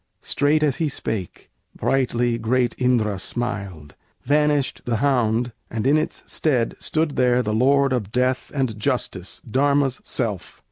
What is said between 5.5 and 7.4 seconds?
and in its stead stood